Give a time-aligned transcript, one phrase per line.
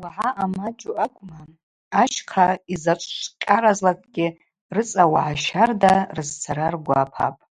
[0.00, 1.40] Уагӏа ъамачӏу акӏвма,
[2.02, 4.28] ащхъа йзачӏвчвкъьаразлакӏгьи
[4.74, 7.42] рыцӏа уагӏа щарда рызцара ргвапапӏ.